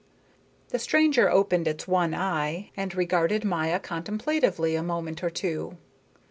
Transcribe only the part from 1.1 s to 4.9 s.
opened its one eye and regarded Maya contemplatively a